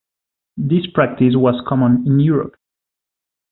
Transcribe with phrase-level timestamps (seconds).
[0.57, 2.55] This practice was common in Europe.